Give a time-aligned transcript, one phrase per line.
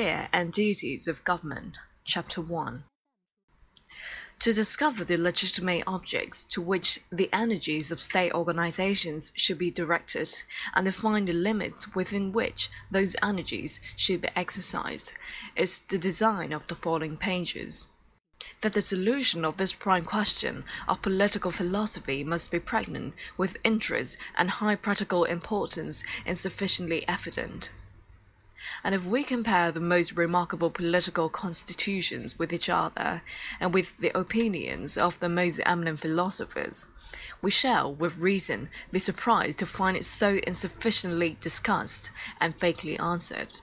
[0.00, 2.84] Sphere and Duties of Government, Chapter 1
[4.40, 10.30] To discover the legitimate objects to which the energies of state organizations should be directed,
[10.74, 15.12] and define the limits within which those energies should be exercised,
[15.56, 17.88] is the design of the following pages.
[18.62, 24.16] That the solution of this prime question of political philosophy must be pregnant with interest
[24.38, 27.70] and high practical importance is sufficiently evident.
[28.84, 33.22] And if we compare the most remarkable political constitutions with each other,
[33.60, 36.86] and with the opinions of the most eminent philosophers,
[37.40, 43.54] we shall, with reason, be surprised to find it so insufficiently discussed and vaguely answered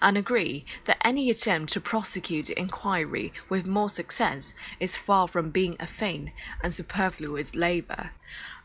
[0.00, 5.76] and agree that any attempt to prosecute inquiry with more success is far from being
[5.78, 8.10] a vain and superfluous labor.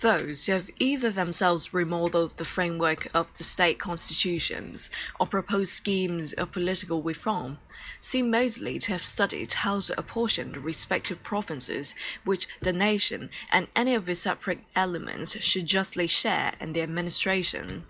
[0.00, 6.32] Those who have either themselves remodeled the framework of the state constitutions or proposed schemes
[6.34, 7.58] of political reform
[8.00, 13.68] seem mostly to have studied how to apportion the respective provinces which the nation and
[13.74, 17.84] any of its separate elements should justly share in the administration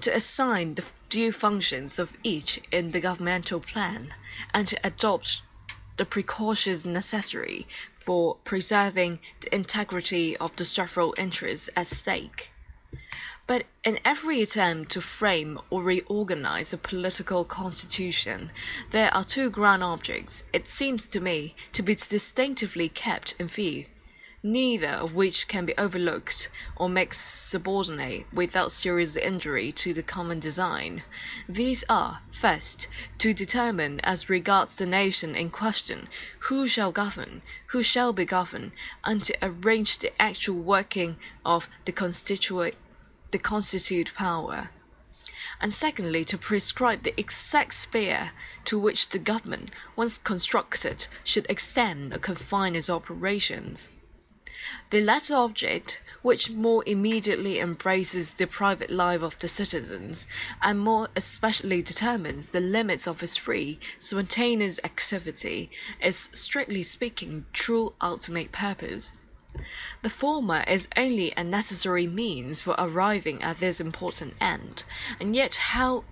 [0.00, 4.14] to assign the due functions of each in the governmental plan,
[4.54, 5.42] and to adopt
[5.96, 7.66] the precautions necessary
[7.98, 12.50] for preserving the integrity of the several interests at stake.
[13.46, 18.52] But in every attempt to frame or reorganize a political constitution,
[18.92, 23.86] there are two grand objects, it seems to me, to be distinctively kept in view
[24.42, 30.40] neither of which can be overlooked or made subordinate without serious injury to the common
[30.40, 31.02] design.
[31.48, 32.88] These are, first,
[33.18, 36.08] to determine as regards the nation in question
[36.48, 38.72] who shall govern, who shall be governed,
[39.04, 42.74] and to arrange the actual working of the constituent
[43.30, 44.70] the constitute power
[45.60, 48.32] and secondly, to prescribe the exact sphere
[48.64, 53.90] to which the government, once constructed, should extend or confine its operations.
[54.90, 60.26] The latter object, which more immediately embraces the private life of the citizens,
[60.60, 65.70] and more especially determines the limits of his free, spontaneous activity,
[66.02, 69.14] is, strictly speaking, true ultimate purpose.
[70.02, 74.84] The former is only a necessary means for arriving at this important end,
[75.18, 76.04] and yet how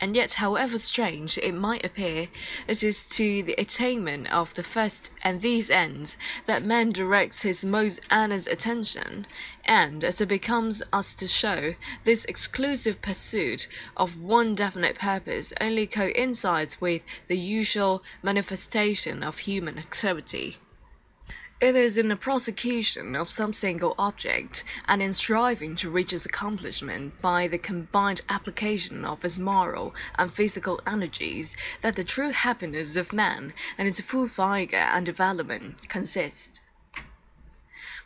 [0.00, 2.28] and yet, however strange it might appear,
[2.66, 6.16] it is to the attainment of the first and these ends
[6.46, 9.26] that man directs his most earnest attention,
[9.64, 11.74] and, as it becomes us to show,
[12.04, 19.78] this exclusive pursuit of one definite purpose only coincides with the usual manifestation of human
[19.78, 20.56] activity.
[21.60, 26.24] It is in the prosecution of some single object, and in striving to reach its
[26.24, 32.96] accomplishment by the combined application of its moral and physical energies, that the true happiness
[32.96, 36.62] of man and its full vigor and development consist.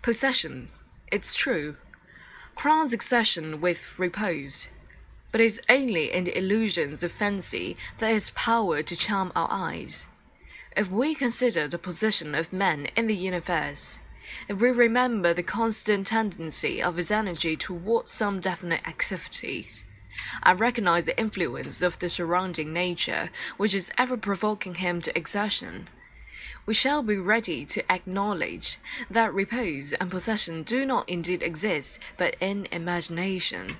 [0.02, 0.70] Possession,
[1.12, 1.76] it's true,
[2.56, 4.66] crowns accession with repose,
[5.30, 9.30] but it is only in the illusions of fancy that it has power to charm
[9.36, 10.08] our eyes.
[10.76, 14.00] If we consider the position of man in the universe,
[14.48, 19.84] if we remember the constant tendency of his energy towards some definite activities,
[20.42, 25.88] and recognize the influence of the surrounding nature which is ever provoking him to exertion,
[26.66, 32.34] we shall be ready to acknowledge that repose and possession do not indeed exist but
[32.40, 33.76] in imagination.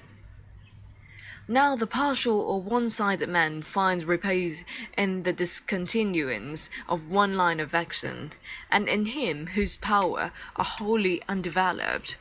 [1.46, 4.62] Now the partial or one-sided man finds repose
[4.96, 8.32] in the discontinuance of one line of action,
[8.70, 12.16] and in him whose power are wholly undeveloped.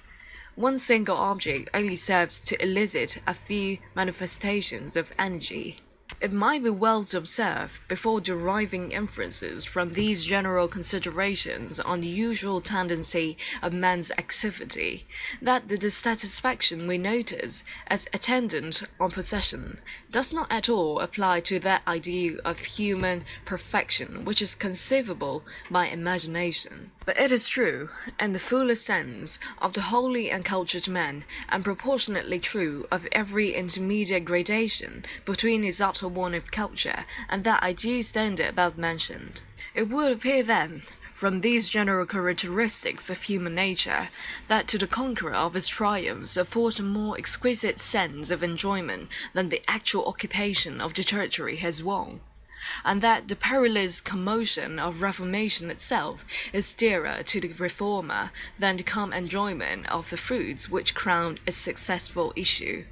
[0.55, 5.79] One single object only serves to elicit a few manifestations of energy.
[6.23, 12.07] It might be well to observe, before deriving inferences from these general considerations on the
[12.07, 15.05] usual tendency of man's activity,
[15.41, 19.81] that the dissatisfaction we notice as attendant on possession
[20.11, 25.87] does not at all apply to that ideal of human perfection which is conceivable by
[25.87, 26.91] imagination.
[27.05, 32.39] But it is true, in the fullest sense, of the wholly uncultured man, and proportionately
[32.39, 38.01] true of every intermediate gradation between his utter want of culture and that I ideal
[38.01, 39.43] standard above mentioned.
[39.75, 40.81] It would appear then,
[41.13, 44.09] from these general characteristics of human nature,
[44.47, 49.49] that to the conqueror of his triumphs affords a more exquisite sense of enjoyment than
[49.49, 52.21] the actual occupation of the territory has won
[52.83, 58.83] and that the perilous commotion of reformation itself is dearer to the reformer than the
[58.83, 62.85] calm enjoyment of the fruits which crown its successful issue.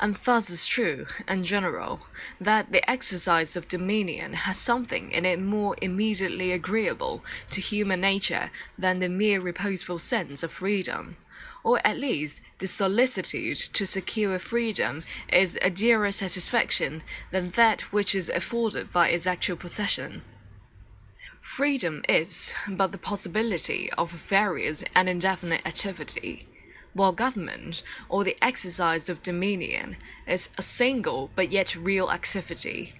[0.00, 2.06] And thus it's true, in general,
[2.40, 8.50] that the exercise of dominion has something in it more immediately agreeable to human nature
[8.78, 11.16] than the mere reposeful sense of freedom,
[11.62, 18.14] or at least the solicitude to secure freedom is a dearer satisfaction than that which
[18.14, 20.22] is afforded by its actual possession.
[21.40, 26.46] Freedom is but the possibility of various and indefinite activity
[26.96, 29.96] while government, or the exercise of dominion,
[30.26, 32.94] is a single but yet real activity.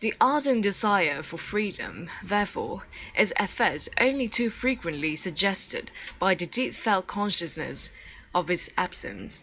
[0.00, 2.84] The ardent desire for freedom, therefore,
[3.16, 7.90] is at first only too frequently suggested by the deep felt consciousness
[8.32, 9.42] of its absence.